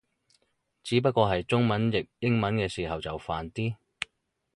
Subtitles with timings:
[0.81, 3.75] 只不過係中文譯英文嘅時候就煩啲